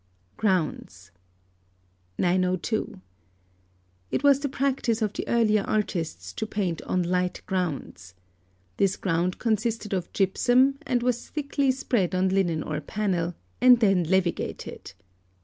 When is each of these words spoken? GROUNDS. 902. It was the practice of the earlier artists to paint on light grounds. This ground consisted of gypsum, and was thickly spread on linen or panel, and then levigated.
GROUNDS. 0.35 1.11
902. 2.17 3.01
It 4.09 4.23
was 4.23 4.39
the 4.39 4.49
practice 4.49 4.99
of 4.99 5.13
the 5.13 5.27
earlier 5.27 5.61
artists 5.61 6.33
to 6.33 6.47
paint 6.47 6.81
on 6.87 7.03
light 7.03 7.43
grounds. 7.45 8.15
This 8.77 8.95
ground 8.97 9.37
consisted 9.37 9.93
of 9.93 10.11
gypsum, 10.11 10.79
and 10.87 11.03
was 11.03 11.29
thickly 11.29 11.69
spread 11.69 12.15
on 12.15 12.29
linen 12.29 12.63
or 12.63 12.81
panel, 12.81 13.35
and 13.61 13.79
then 13.79 14.03
levigated. 14.03 14.93